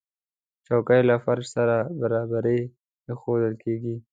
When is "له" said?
1.09-1.15